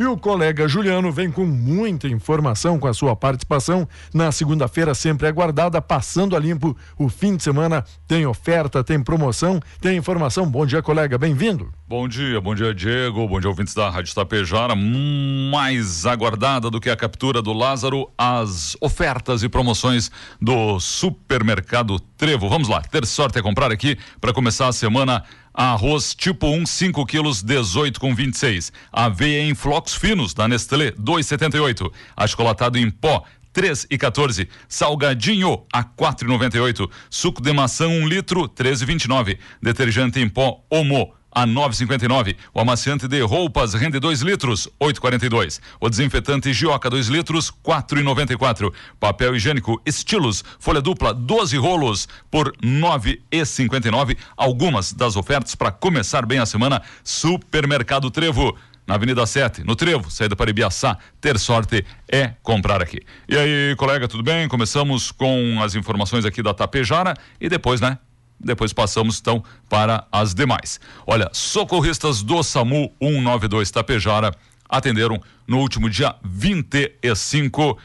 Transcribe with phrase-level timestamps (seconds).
[0.00, 5.28] E o colega Juliano vem com muita informação com a sua participação na segunda-feira sempre
[5.28, 7.84] aguardada, passando a limpo o fim de semana.
[8.08, 10.50] Tem oferta, tem promoção, tem informação.
[10.50, 11.70] Bom dia, colega, bem-vindo.
[11.86, 13.28] Bom dia, bom dia, Diego.
[13.28, 14.74] Bom dia, ouvintes da Rádio Tapejara.
[14.74, 20.10] Mais aguardada do que a captura do Lázaro, as ofertas e promoções
[20.40, 22.48] do supermercado Trevo.
[22.48, 25.24] Vamos lá, ter sorte é comprar aqui para começar a semana
[25.62, 28.72] Arroz tipo 1, 5 quilos, 18 com 26.
[28.90, 31.92] Aveia em flocos finos da Nestlé, 2,78.
[32.16, 34.48] Achocolatado em pó, 3 e 14.
[34.66, 36.90] Salgadinho a 4,98.
[37.10, 39.36] Suco de maçã 1 um litro, 13,29.
[39.60, 42.36] Detergente em pó Omo a 9,59.
[42.52, 45.60] O amaciante de roupas rende 2 litros, 8,42.
[45.80, 48.72] O desinfetante Gioca 2 litros, 4,94.
[48.98, 54.16] Papel higiênico Estilos, folha dupla 12 rolos por 9,59.
[54.36, 56.82] Algumas das ofertas para começar bem a semana.
[57.04, 58.56] Supermercado Trevo
[58.90, 60.98] na Avenida 7, no Trevo, saída para Ibiaçá.
[61.20, 63.00] Ter sorte é comprar aqui.
[63.28, 64.48] E aí, colega, tudo bem?
[64.48, 67.98] Começamos com as informações aqui da Tapejara e depois, né?
[68.40, 70.80] Depois passamos então para as demais.
[71.06, 74.32] Olha, socorristas do SAMU 192 Tapejara
[74.68, 77.78] atenderam no último dia 25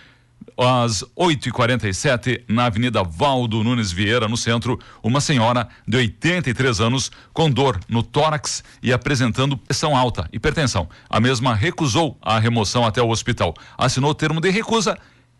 [0.57, 7.49] às 8h47, na Avenida Valdo Nunes Vieira, no centro, uma senhora de 83 anos com
[7.49, 10.87] dor no tórax e apresentando pressão alta, hipertensão.
[11.09, 13.53] A mesma recusou a remoção até o hospital.
[13.77, 14.97] Assinou o termo de recusa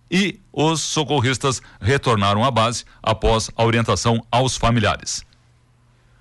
[0.09, 5.23] e os socorristas retornaram à base após a orientação aos familiares.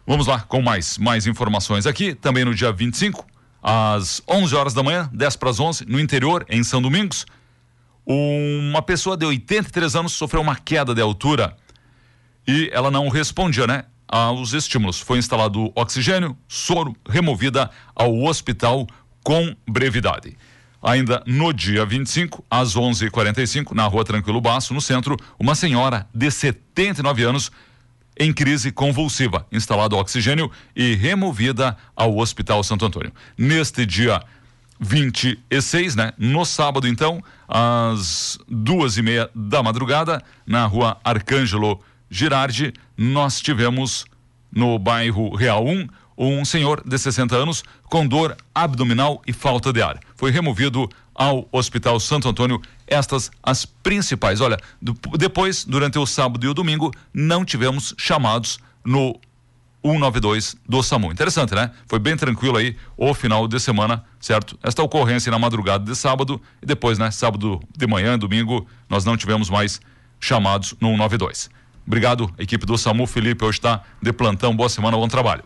[0.07, 3.27] Vamos lá com mais mais informações aqui, também no dia 25,
[3.63, 7.25] às 11 horas da manhã, 10 para as 11, no interior, em São Domingos,
[8.07, 11.57] uma pessoa de 83 anos sofreu uma queda de altura
[12.47, 15.01] e ela não respondia, né, aos estímulos.
[15.01, 18.87] Foi instalado oxigênio, soro, removida ao hospital
[19.23, 20.37] com brevidade.
[20.85, 26.31] Ainda no dia 25, às 11h45, na rua Tranquilo Baço, no centro, uma senhora de
[26.31, 27.51] 79 anos
[28.21, 33.15] em crise convulsiva, instalado oxigênio e removida ao Hospital Santo Antônio.
[33.37, 34.23] Neste dia
[34.79, 36.13] 26, né?
[36.19, 41.81] No sábado, então, às duas e meia da madrugada, na rua Arcângelo
[42.11, 44.05] Girardi, nós tivemos
[44.53, 49.83] no bairro Real 1 um senhor de 60 anos com dor abdominal e falta de
[49.83, 49.99] ar.
[50.17, 52.61] Foi removido ao Hospital Santo Antônio.
[52.87, 54.41] Estas as principais.
[54.41, 59.19] Olha, do, depois, durante o sábado e o domingo, não tivemos chamados no
[59.85, 61.13] 192 do SAMU.
[61.13, 61.71] Interessante, né?
[61.87, 64.59] Foi bem tranquilo aí o final de semana, certo?
[64.63, 67.11] Esta ocorrência na madrugada de sábado e depois, né?
[67.11, 69.81] Sábado de manhã, domingo, nós não tivemos mais
[70.19, 71.51] chamados no 192.
[71.87, 73.07] Obrigado, equipe do SAMU.
[73.07, 74.57] Felipe hoje está de plantão.
[74.57, 75.45] Boa semana, bom trabalho.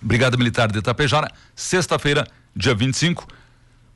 [0.00, 3.26] Brigada Militar de Itapejara, sexta-feira, dia 25,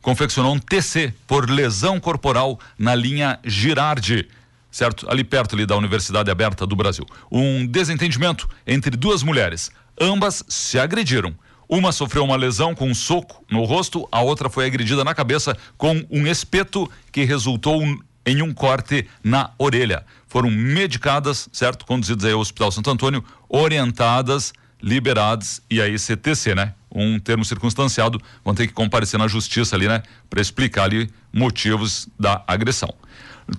[0.00, 4.28] confeccionou um TC por lesão corporal na linha Girardi,
[4.70, 5.10] certo?
[5.10, 7.04] Ali perto ali da Universidade Aberta do Brasil.
[7.30, 9.70] Um desentendimento entre duas mulheres.
[10.00, 11.34] Ambas se agrediram.
[11.68, 15.54] Uma sofreu uma lesão com um soco no rosto, a outra foi agredida na cabeça
[15.76, 17.82] com um espeto que resultou
[18.24, 20.04] em um corte na orelha.
[20.26, 21.84] Foram medicadas, certo?
[21.84, 24.52] Conduzidas aí ao Hospital Santo Antônio, orientadas
[24.82, 26.74] liberados e aí CTC, né?
[26.90, 30.02] Um termo circunstanciado, vão ter que comparecer na justiça ali, né?
[30.30, 32.94] Para explicar ali motivos da agressão.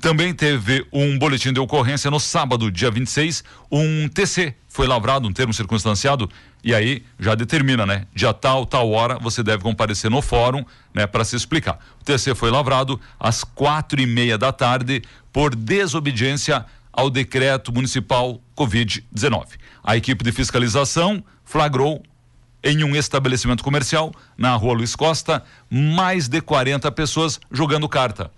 [0.02, 5.34] Também teve um boletim de ocorrência no sábado, dia 26, um TC foi lavrado, um
[5.34, 6.30] termo circunstanciado,
[6.64, 8.06] e aí já determina, né?
[8.14, 10.64] Dia tal, tal hora, você deve comparecer no fórum,
[10.94, 11.08] né?
[11.08, 11.80] Para se explicar.
[12.00, 15.02] O TC foi lavrado às quatro e meia da tarde
[15.34, 16.66] por desobediência
[17.00, 19.52] ao decreto municipal Covid-19.
[19.82, 22.04] A equipe de fiscalização flagrou
[22.62, 28.30] em um estabelecimento comercial na rua Luiz Costa mais de 40 pessoas jogando carta.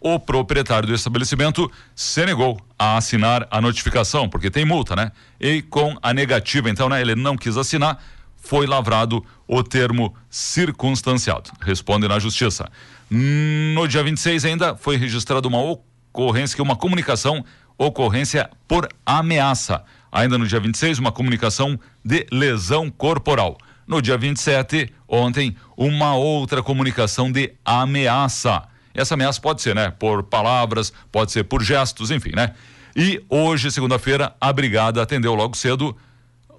[0.00, 5.10] O proprietário do estabelecimento se negou a assinar a notificação, porque tem multa, né?
[5.40, 7.00] E com a negativa, então, né?
[7.00, 8.00] Ele não quis assinar,
[8.36, 11.50] foi lavrado o termo circunstanciado.
[11.60, 12.70] Responde na justiça.
[13.10, 17.44] No dia 26 ainda foi registrada uma ocorrência, uma comunicação
[17.78, 19.84] ocorrência por ameaça.
[20.10, 23.58] Ainda no dia 26, uma comunicação de lesão corporal.
[23.86, 28.62] No dia 27, ontem, uma outra comunicação de ameaça.
[28.94, 32.54] Essa ameaça pode ser, né, por palavras, pode ser por gestos, enfim, né?
[32.96, 35.96] E hoje, segunda-feira, a brigada atendeu logo cedo.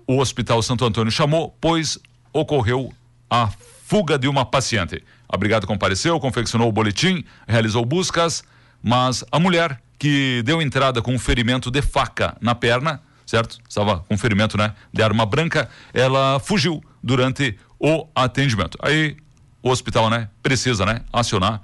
[0.05, 1.97] O Hospital Santo Antônio chamou, pois
[2.33, 2.93] ocorreu
[3.29, 3.49] a
[3.85, 5.01] fuga de uma paciente.
[5.29, 8.43] A brigada compareceu, confeccionou o boletim, realizou buscas,
[8.87, 13.57] mas a mulher que deu entrada com um ferimento de faca na perna, certo?
[13.67, 18.77] Estava com ferimento, né, de arma branca, ela fugiu durante o atendimento.
[18.79, 19.17] Aí
[19.63, 21.63] o hospital, né, precisa, né, acionar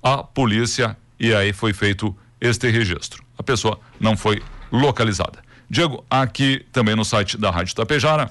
[0.00, 3.24] a polícia e aí foi feito este registro.
[3.36, 4.40] A pessoa não foi
[4.70, 5.40] localizada.
[5.68, 8.30] Diego, aqui também no site da Rádio Tapejara,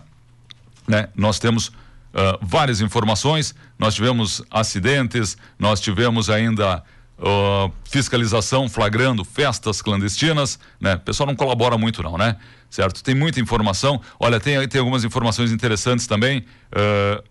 [0.88, 3.54] né, nós temos uh, várias informações.
[3.78, 6.82] Nós tivemos acidentes, nós tivemos ainda
[7.18, 10.96] uh, fiscalização flagrando festas clandestinas, né?
[10.96, 12.38] O pessoal não colabora muito não, né?
[12.70, 13.04] Certo?
[13.04, 14.02] Tem muita informação.
[14.20, 16.46] Olha, tem, tem algumas informações interessantes também.
[16.72, 17.24] Uh,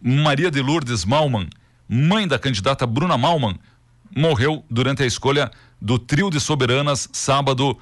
[0.00, 1.48] Maria de Lourdes Malman,
[1.88, 3.58] mãe da candidata Bruna Malman,
[4.14, 5.50] morreu durante a escolha
[5.80, 7.76] do trio de soberanas sábado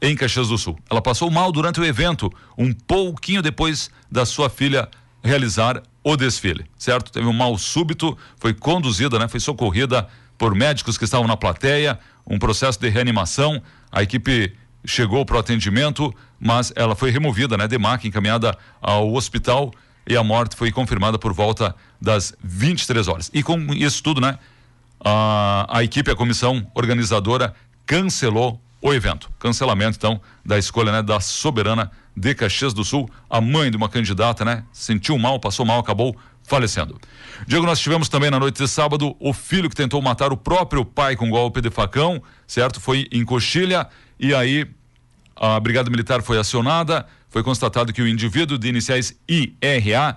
[0.00, 0.78] em Caxias do Sul.
[0.90, 4.88] Ela passou mal durante o evento, um pouquinho depois da sua filha
[5.22, 7.10] realizar o desfile, certo?
[7.10, 9.26] Teve um mal súbito, foi conduzida, né?
[9.26, 10.06] Foi socorrida
[10.36, 13.62] por médicos que estavam na plateia, um processo de reanimação.
[13.90, 14.54] A equipe
[14.84, 19.72] chegou para o atendimento, mas ela foi removida, né, de maca, encaminhada ao hospital
[20.06, 23.30] e a morte foi confirmada por volta das 23 horas.
[23.32, 24.38] E com isso tudo, né,
[25.02, 27.54] a, a equipe, a comissão organizadora
[27.86, 29.30] cancelou o evento.
[29.38, 33.88] Cancelamento, então, da escolha né, da soberana de Caxias do Sul, a mãe de uma
[33.88, 34.62] candidata, né?
[34.72, 37.00] Sentiu mal, passou mal, acabou falecendo.
[37.46, 40.84] Diego, nós tivemos também na noite de sábado o filho que tentou matar o próprio
[40.84, 42.80] pai com golpe de facão, certo?
[42.80, 43.88] Foi em Coxilha
[44.20, 44.66] e aí
[45.34, 50.16] a Brigada Militar foi acionada, foi constatado que o indivíduo de iniciais IRA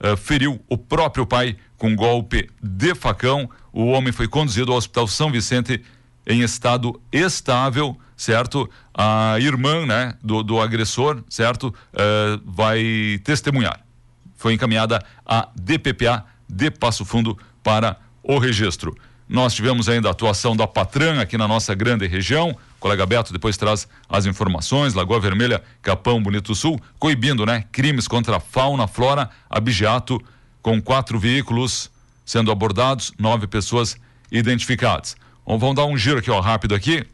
[0.00, 3.50] uh, feriu o próprio pai com golpe de facão.
[3.72, 5.82] O homem foi conduzido ao Hospital São Vicente
[6.24, 8.70] em estado estável, certo?
[8.94, 11.74] A irmã, né, do, do agressor, certo?
[11.92, 13.80] Uh, vai testemunhar.
[14.42, 18.92] Foi encaminhada a DPPA de Passo Fundo para o registro.
[19.28, 22.50] Nós tivemos ainda a atuação da Patran aqui na nossa grande região.
[22.50, 24.94] O colega Beto depois traz as informações.
[24.94, 27.64] Lagoa Vermelha, Capão Bonito Sul, coibindo, né?
[27.70, 30.20] Crimes contra a fauna, flora, abigeato,
[30.60, 31.88] com quatro veículos
[32.24, 33.96] sendo abordados, nove pessoas
[34.28, 35.14] identificadas.
[35.46, 37.06] Bom, vamos dar um giro aqui, ó, rápido aqui.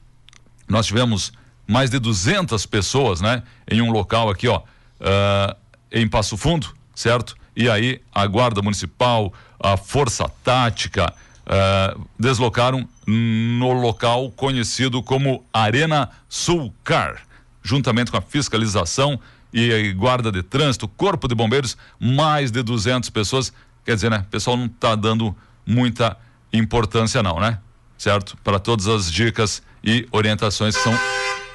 [0.66, 1.30] Nós tivemos
[1.66, 3.42] mais de 200 pessoas, né?
[3.70, 5.54] Em um local aqui, ó, uh,
[5.92, 7.37] em Passo Fundo, certo?
[7.55, 11.12] E aí a Guarda Municipal, a Força Tática,
[11.47, 17.23] uh, deslocaram no local conhecido como Arena Sulcar,
[17.62, 19.19] juntamente com a fiscalização
[19.53, 23.53] e Guarda de Trânsito, Corpo de Bombeiros, mais de 200 pessoas.
[23.85, 24.19] Quer dizer, né?
[24.19, 25.35] O pessoal não está dando
[25.65, 26.17] muita
[26.53, 27.59] importância, não, né?
[27.97, 28.37] certo?
[28.43, 30.95] Para todas as dicas e orientações que são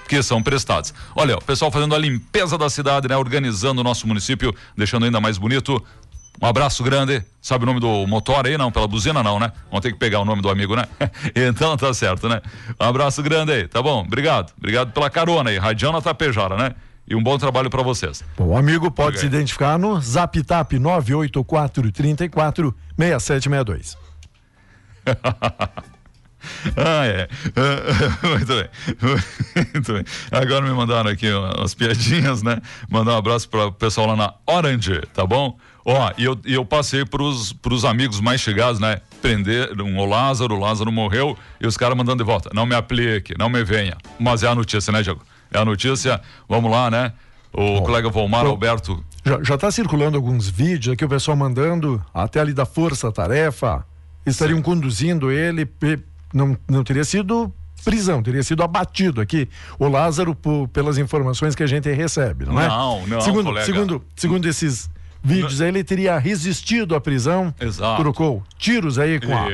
[0.08, 0.94] que são prestadas.
[1.16, 3.18] Olha, o pessoal fazendo a limpeza da cidade, né?
[3.18, 5.84] Organizando o nosso município, deixando ainda mais bonito.
[6.42, 7.24] Um abraço grande.
[7.42, 8.58] Sabe o nome do motor aí?
[8.58, 9.52] Não, pela buzina não, né?
[9.70, 10.86] Vamos ter que pegar o nome do amigo, né?
[11.36, 12.42] então tá certo, né?
[12.80, 14.02] Um abraço grande aí, tá bom?
[14.02, 14.52] Obrigado.
[14.58, 15.58] Obrigado pela carona aí.
[15.58, 16.76] Radiana Tapejara, né?
[17.08, 18.24] E um bom trabalho para vocês.
[18.38, 23.98] Bom, amigo pode se identificar no Zap Tap 984 34 6762.
[26.76, 27.28] Ah, é.
[28.28, 28.70] Muito bem.
[29.74, 30.04] Muito bem.
[30.32, 32.62] Agora me mandaram aqui umas piadinhas, né?
[32.90, 35.58] Mandar um abraço para o pessoal lá na Orange, tá bom?
[35.86, 39.02] Ó, e eu, eu passei pros, pros amigos mais chegados, né?
[39.22, 42.50] Prenderam o Lázaro, o Lázaro morreu e os caras mandando de volta.
[42.54, 43.98] Não me aplique, não me venha.
[44.20, 45.22] Mas é a notícia, né, Diego?
[45.52, 46.22] É a notícia.
[46.48, 47.14] Vamos lá, né?
[47.52, 49.04] O bom, colega Volmar Alberto.
[49.44, 53.86] Já está circulando alguns vídeos aqui, o pessoal mandando até ali da Força Tarefa.
[54.26, 54.64] Estariam Sim.
[54.64, 55.66] conduzindo ele
[56.34, 59.48] não, não teria sido prisão, teria sido abatido aqui
[59.78, 62.68] o Lázaro por, pelas informações que a gente recebe, não é?
[62.68, 63.66] Não, não, segundo, colega.
[63.66, 64.90] Segundo, segundo esses
[65.22, 68.02] vídeos aí, ele teria resistido à prisão, Exato.
[68.02, 69.48] trocou tiros aí com a,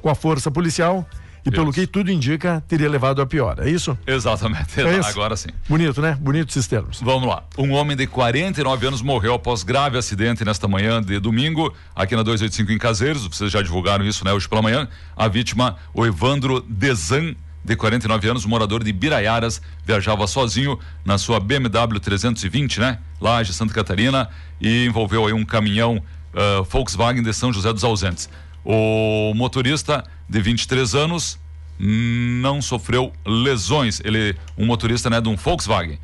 [0.00, 1.06] com a força policial
[1.44, 1.56] e isso.
[1.56, 3.96] pelo que tudo indica, teria levado a pior, é isso?
[4.06, 5.08] Exatamente, é isso?
[5.08, 5.48] agora sim.
[5.68, 6.16] Bonito, né?
[6.20, 7.00] Bonitos esses termos.
[7.00, 7.44] Vamos lá.
[7.58, 12.22] Um homem de 49 anos morreu após grave acidente nesta manhã de domingo, aqui na
[12.22, 14.32] 285 em Caseiros, vocês já divulgaram isso, né?
[14.32, 14.88] Hoje pela manhã.
[15.16, 17.34] A vítima, o Evandro Dezan,
[17.64, 22.98] de 49 anos, morador de Biraiaras, viajava sozinho na sua BMW 320, né?
[23.20, 24.28] Lá de Santa Catarina,
[24.60, 28.28] e envolveu aí um caminhão uh, Volkswagen de São José dos Ausentes.
[28.64, 31.38] O motorista de 23 anos
[31.78, 34.00] não sofreu lesões.
[34.04, 35.98] Ele, um motorista, né, de um Volkswagen.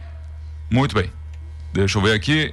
[0.70, 1.10] Muito bem.
[1.72, 2.52] Deixa eu ver aqui.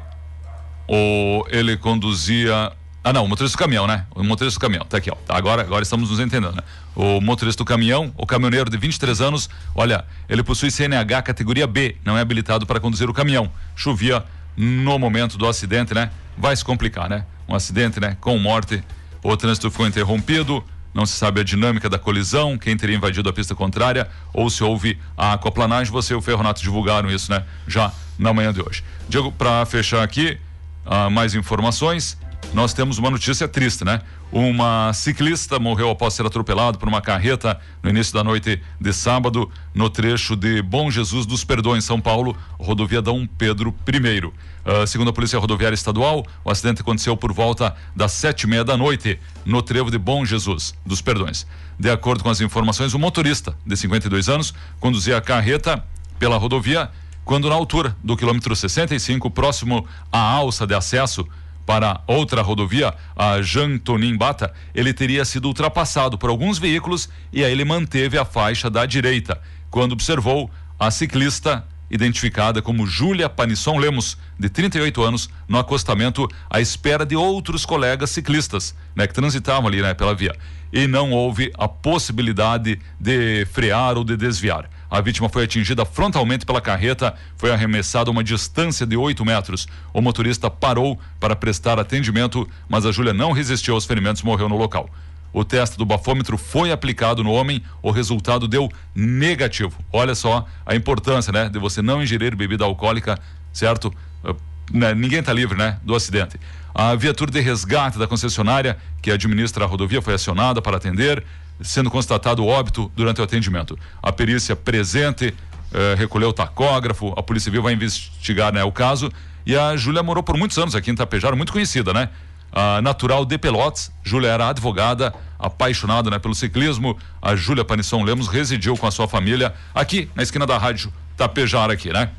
[0.87, 2.71] O, ele conduzia.
[3.03, 4.05] Ah, não, o motorista do caminhão, né?
[4.15, 4.85] O motorista do caminhão.
[4.85, 5.15] Tá aqui, ó.
[5.15, 6.61] Tá, agora, agora estamos nos entendendo, né?
[6.95, 11.97] O motorista do caminhão, o caminhoneiro de 23 anos, olha, ele possui CNH categoria B,
[12.03, 13.51] não é habilitado para conduzir o caminhão.
[13.75, 14.23] Chovia
[14.57, 16.09] no momento do acidente, né?
[16.37, 17.25] Vai se complicar, né?
[17.47, 18.17] Um acidente, né?
[18.19, 18.83] Com morte
[19.31, 20.63] o trânsito ficou interrompido,
[20.93, 24.63] não se sabe a dinâmica da colisão, quem teria invadido a pista contrária ou se
[24.63, 25.91] houve a aquaplanagem.
[25.91, 27.43] Você e o Ferronato divulgaram isso, né?
[27.67, 28.83] Já na manhã de hoje.
[29.09, 30.37] Diego, para fechar aqui,
[30.85, 32.17] uh, mais informações.
[32.53, 34.01] Nós temos uma notícia triste, né?
[34.31, 39.49] Uma ciclista morreu após ser atropelado por uma carreta no início da noite de sábado,
[39.73, 44.25] no trecho de Bom Jesus dos Perdões, São Paulo, rodovia Dom Pedro I.
[44.25, 48.63] Uh, segundo a Polícia Rodoviária Estadual, o acidente aconteceu por volta das sete e meia
[48.63, 51.45] da noite, no trevo de Bom Jesus dos Perdões.
[51.79, 55.83] De acordo com as informações, o motorista, de 52 anos, conduzia a carreta
[56.17, 56.89] pela rodovia
[57.25, 61.27] quando, na altura do quilômetro 65, próximo à alça de acesso
[61.65, 67.51] para outra rodovia, a Jantonim Bata, ele teria sido ultrapassado por alguns veículos e aí
[67.51, 74.17] ele manteve a faixa da direita, quando observou a ciclista identificada como Júlia Panisson Lemos,
[74.39, 79.81] de 38 anos, no acostamento à espera de outros colegas ciclistas, né, que transitavam ali,
[79.81, 80.35] né, pela via.
[80.73, 84.69] E não houve a possibilidade de frear ou de desviar.
[84.95, 89.67] A vítima foi atingida frontalmente pela carreta, foi arremessada a uma distância de 8 metros.
[89.93, 94.47] O motorista parou para prestar atendimento, mas a Júlia não resistiu aos ferimentos e morreu
[94.47, 94.89] no local.
[95.33, 99.77] O teste do bafômetro foi aplicado no homem, o resultado deu negativo.
[99.91, 103.19] Olha só a importância, né, de você não ingerir bebida alcoólica,
[103.51, 103.93] certo?
[104.23, 104.33] Uh,
[104.71, 106.39] né, ninguém está livre, né, do acidente.
[106.73, 111.21] A viatura de resgate da concessionária que administra a rodovia foi acionada para atender
[111.61, 113.77] sendo constatado óbito durante o atendimento.
[114.01, 115.33] A perícia presente
[115.73, 119.11] eh, recolheu o tacógrafo, a Polícia Civil vai investigar né, o caso.
[119.45, 122.09] E a Júlia morou por muitos anos aqui em Tapejara, muito conhecida, né?
[122.51, 126.97] A natural de Pelotas, Júlia era advogada, apaixonada né, pelo ciclismo.
[127.21, 131.73] A Júlia Panisson Lemos residiu com a sua família aqui na esquina da rádio Tapejara
[131.73, 132.09] aqui, né?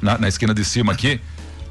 [0.00, 1.20] Na, na esquina de cima aqui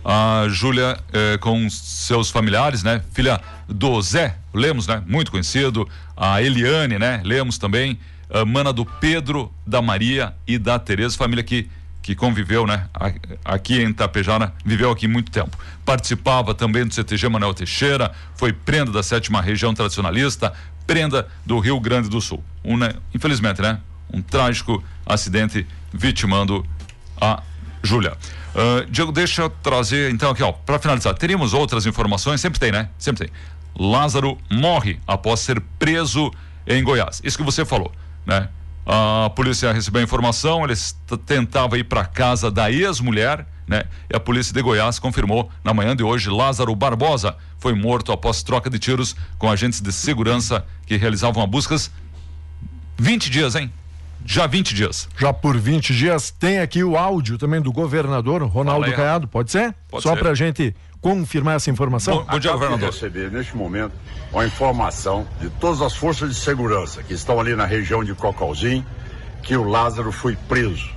[0.03, 3.01] a Júlia eh, com seus familiares, né?
[3.13, 5.01] Filha do Zé Lemos, né?
[5.05, 7.22] Muito conhecido, a Eliane, né?
[7.24, 11.70] Lemos também, a mana do Pedro, da Maria e da Tereza, família que
[12.01, 12.88] que conviveu, né,
[13.46, 15.58] aqui em Itapejara, viveu aqui muito tempo.
[15.86, 20.51] Participava também do CTG Manuel Teixeira, foi prenda da sétima região tradicionalista,
[20.88, 22.43] prenda do Rio Grande do Sul.
[22.63, 23.79] Um, né, infelizmente, né,
[24.12, 26.65] um trágico acidente vitimando
[27.20, 27.43] a
[27.84, 28.17] Júlia.
[28.53, 31.13] Uh, Diego, deixa eu trazer então aqui, ó, para finalizar.
[31.15, 32.41] Teríamos outras informações?
[32.41, 32.89] Sempre tem, né?
[32.98, 33.34] Sempre tem.
[33.77, 36.31] Lázaro morre após ser preso
[36.67, 37.22] em Goiás.
[37.24, 37.91] Isso que você falou,
[38.25, 38.50] né?
[38.86, 40.74] A polícia recebeu a informação, ele
[41.25, 43.84] tentava ir para casa da ex-mulher, né?
[44.12, 48.43] E a polícia de Goiás confirmou na manhã de hoje Lázaro Barbosa foi morto após
[48.43, 51.91] troca de tiros com agentes de segurança que realizavam buscas
[52.98, 53.72] 20 dias, hein?
[54.25, 55.10] Já 20 dias.
[55.18, 56.32] Já por 20 dias.
[56.32, 59.74] Tem aqui o áudio também do governador Ronaldo Caiado, pode ser?
[59.90, 62.18] Pode Só para a gente confirmar essa informação?
[62.18, 62.90] Bom, bom dia, governador.
[62.92, 63.94] receber neste momento
[64.32, 68.86] uma informação de todas as forças de segurança que estão ali na região de Cocalzinho
[69.42, 70.90] que o Lázaro foi preso.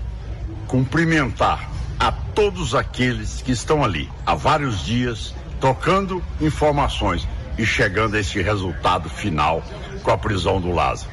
[0.66, 7.26] Cumprimentar a todos aqueles que estão ali há vários dias trocando informações
[7.56, 9.62] e chegando a esse resultado final
[10.02, 11.10] com a prisão do Lázaro.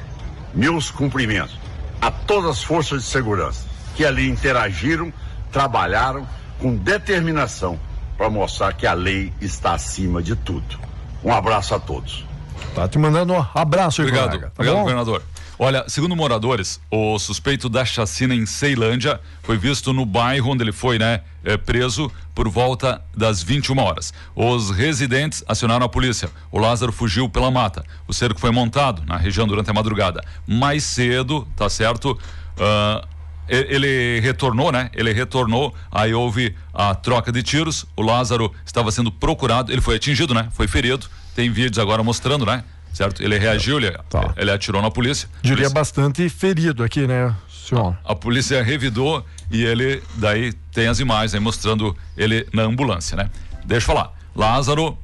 [0.54, 1.61] Meus cumprimentos
[2.02, 5.12] a todas as forças de segurança que ali interagiram,
[5.52, 6.26] trabalharam
[6.58, 7.78] com determinação
[8.18, 10.78] para mostrar que a lei está acima de tudo.
[11.22, 12.26] Um abraço a todos.
[12.74, 14.80] Tá te mandando um abraço, Obrigado, tá obrigado, bom?
[14.82, 15.22] governador.
[15.58, 20.72] Olha, segundo moradores, o suspeito da chacina em Ceilândia foi visto no bairro onde ele
[20.72, 24.12] foi, né, é, preso por volta das 21 horas.
[24.34, 26.30] Os residentes acionaram a polícia.
[26.50, 27.84] O Lázaro fugiu pela mata.
[28.08, 30.24] O cerco foi montado na região durante a madrugada.
[30.46, 32.18] Mais cedo, tá certo?
[32.56, 33.06] Uh,
[33.48, 34.90] ele retornou, né?
[34.94, 37.84] Ele retornou, aí houve a troca de tiros.
[37.94, 40.48] O Lázaro estava sendo procurado, ele foi atingido, né?
[40.52, 41.06] Foi ferido.
[41.34, 42.64] Tem vídeos agora mostrando, né?
[42.92, 43.22] Certo?
[43.22, 44.32] Ele reagiu, ele, tá.
[44.36, 45.28] ele atirou na polícia.
[45.42, 45.74] Diria polícia.
[45.74, 47.96] bastante ferido aqui, né, senhor?
[48.04, 53.16] A, a, polícia revidou e ele, daí tem as imagens aí mostrando ele na ambulância,
[53.16, 53.30] né?
[53.64, 54.12] Deixa eu falar.
[54.34, 54.96] Lázaro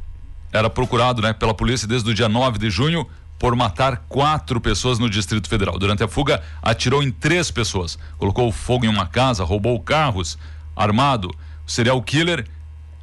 [0.53, 3.07] era procurado, né, pela polícia desde o dia 9 de junho
[3.39, 5.79] por matar quatro pessoas no Distrito Federal.
[5.79, 7.99] Durante a fuga, atirou em três pessoas.
[8.19, 10.37] Colocou fogo em uma casa, roubou carros,
[10.75, 11.29] armado.
[11.67, 12.45] O serial killer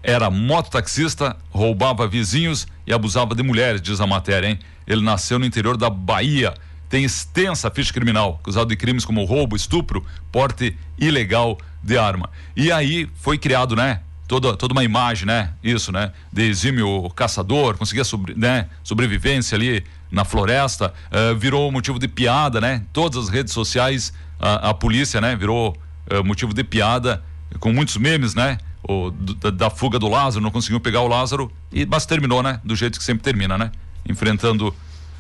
[0.06, 4.60] era mototaxista, roubava vizinhos e abusava de mulheres, diz a matéria, hein?
[4.86, 6.54] Ele nasceu no interior da Bahia.
[6.88, 12.30] Tem extensa ficha criminal, acusado de crimes como roubo, estupro, porte ilegal de arma.
[12.56, 14.02] E aí foi criado, né?
[14.28, 15.54] Toda, toda uma imagem, né?
[15.64, 16.12] Isso, né?
[16.32, 18.68] De exímio caçador, conseguia sobre, né?
[18.84, 22.84] sobrevivência ali na floresta, uh, virou motivo de piada, né?
[22.94, 25.36] Todas as redes sociais, a, a polícia, né?
[25.36, 25.76] Virou
[26.12, 27.24] uh, motivo de piada,
[27.60, 28.60] com muitos memes, né?
[28.88, 32.60] O, da, da, fuga do Lázaro, não conseguiu pegar o Lázaro, e, mas terminou, né?
[32.63, 33.72] Do jeito que sempre termina, né?
[34.08, 34.74] enfrentando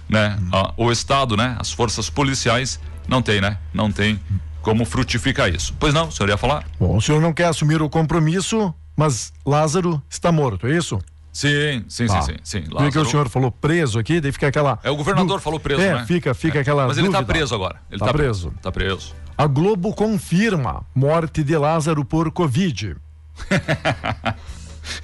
[0.07, 3.57] né, a, o Estado, né, as forças policiais, não tem, né?
[3.73, 4.19] Não tem
[4.61, 5.73] como frutificar isso.
[5.79, 6.65] Pois não, o senhor ia falar?
[6.79, 10.99] Bom, o senhor não quer assumir o compromisso, mas Lázaro está morto, é isso?
[11.33, 12.21] Sim, sim, Tá.
[12.21, 12.69] sim, sim, sim.
[12.71, 14.79] Lázaro- o senhor falou preso aqui, daí fica aquela.
[14.83, 16.05] É, o governador du- falou preso, é, né?
[16.05, 16.61] fica, fica É.
[16.61, 16.87] aquela.
[16.87, 17.33] Mas ele tá dúvida.
[17.33, 17.81] preso agora.
[17.89, 18.53] Ele Tá tá, preso.
[18.61, 19.13] Tá preso.
[19.37, 22.95] A Globo confirma morte de Lázaro por Covid.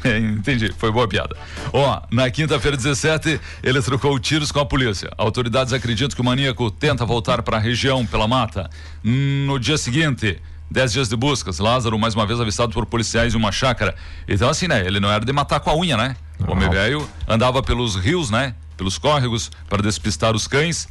[0.03, 1.35] É, entendi, foi boa piada.
[1.73, 5.11] Ó, na quinta-feira 17, ele trocou tiros com a polícia.
[5.17, 8.69] Autoridades acreditam que o maníaco tenta voltar para a região pela mata.
[9.03, 13.37] No dia seguinte, dez dias de buscas, Lázaro mais uma vez avistado por policiais em
[13.37, 13.95] uma chácara.
[14.27, 16.15] Então assim, né, ele não era de matar com a unha, né?
[16.39, 18.55] O homem velho andava pelos rios, né?
[18.77, 20.87] Pelos córregos para despistar os cães.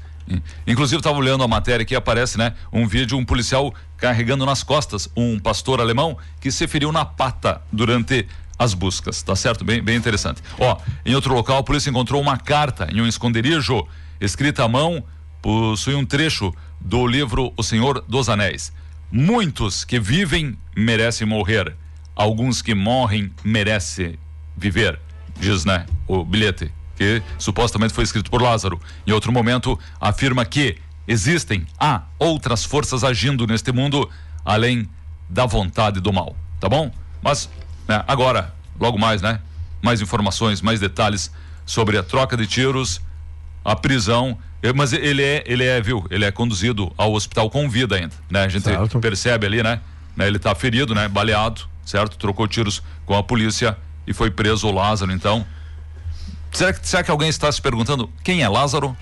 [0.67, 2.55] Inclusive, estava olhando a matéria que aparece, né?
[2.73, 7.61] Um vídeo, um policial carregando nas costas um pastor alemão que se feriu na pata
[7.73, 8.27] durante
[8.59, 9.65] as buscas, tá certo?
[9.65, 10.43] Bem, bem interessante.
[10.59, 13.87] Ó, em outro local, a polícia encontrou uma carta em um esconderijo,
[14.21, 15.03] escrita à mão,
[15.41, 18.73] possui um trecho do livro O Senhor dos Anéis.
[19.11, 21.75] Muitos que vivem merecem morrer,
[22.15, 24.19] alguns que morrem merecem
[24.57, 25.01] viver,
[25.39, 26.71] diz, né, o bilhete
[27.01, 28.79] que supostamente foi escrito por Lázaro.
[29.07, 30.77] Em outro momento, afirma que
[31.09, 34.07] existem, há outras forças agindo neste mundo
[34.45, 34.87] além
[35.27, 36.93] da vontade do mal, tá bom?
[37.23, 37.49] Mas
[37.89, 39.41] né, agora, logo mais, né?
[39.81, 41.33] Mais informações, mais detalhes
[41.65, 43.01] sobre a troca de tiros,
[43.65, 44.37] a prisão.
[44.77, 46.05] Mas ele é, ele é, viu?
[46.11, 48.45] Ele é conduzido ao hospital com vida ainda, né?
[48.45, 49.01] A gente Certo.
[49.01, 49.81] percebe ali, né?
[50.15, 51.09] né, Ele tá ferido, né?
[51.09, 52.19] Baleado, certo?
[52.19, 53.75] Trocou tiros com a polícia
[54.07, 55.47] e foi preso o Lázaro, então.
[56.53, 58.97] Será que, será que alguém está se perguntando quem é Lázaro?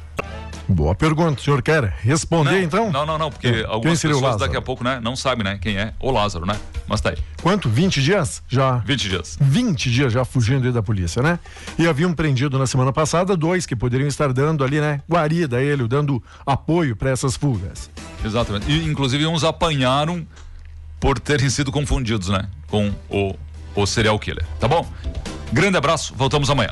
[0.69, 1.41] Boa pergunta.
[1.41, 2.93] O senhor quer responder não, então?
[2.93, 5.79] Não, não, não, porque Quem algumas pessoas daqui a pouco, né, não sabem, né, quem
[5.79, 6.59] é o Lázaro, né?
[6.87, 7.17] Mas tá aí.
[7.43, 7.71] Quanto?
[7.71, 8.43] 20 dias?
[8.49, 8.77] Já.
[8.79, 9.39] 20 dias.
[9.41, 11.39] 20 dias já fugindo da polícia, né?
[11.79, 15.01] E haviam prendido na semana passada dois que poderiam estar dando ali, né?
[15.09, 17.91] Guarida a ele, dando apoio para essas fugas.
[18.23, 18.71] Exatamente.
[18.71, 20.27] E, inclusive, uns apanharam
[21.01, 22.47] por terem sido confundidos, né?
[22.67, 23.35] Com o,
[23.75, 24.45] o serial killer.
[24.61, 24.87] Tá bom?
[25.53, 26.71] Grande abraço, voltamos amanhã.